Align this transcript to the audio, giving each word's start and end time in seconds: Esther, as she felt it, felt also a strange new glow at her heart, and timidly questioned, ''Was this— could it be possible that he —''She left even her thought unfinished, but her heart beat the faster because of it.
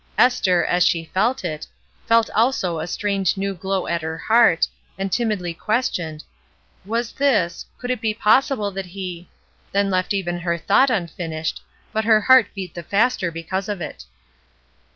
Esther, 0.17 0.65
as 0.65 0.83
she 0.83 1.11
felt 1.13 1.45
it, 1.45 1.67
felt 2.07 2.27
also 2.31 2.79
a 2.79 2.87
strange 2.87 3.37
new 3.37 3.53
glow 3.53 3.85
at 3.85 4.01
her 4.01 4.17
heart, 4.17 4.67
and 4.97 5.11
timidly 5.11 5.53
questioned, 5.53 6.23
''Was 6.87 7.13
this— 7.13 7.65
could 7.77 7.91
it 7.91 8.01
be 8.01 8.15
possible 8.15 8.71
that 8.71 8.87
he 8.87 9.29
—''She 9.75 9.83
left 9.83 10.15
even 10.15 10.39
her 10.39 10.57
thought 10.57 10.89
unfinished, 10.89 11.61
but 11.93 12.05
her 12.05 12.21
heart 12.21 12.47
beat 12.55 12.73
the 12.73 12.81
faster 12.81 13.29
because 13.29 13.69
of 13.69 13.79
it. 13.79 14.05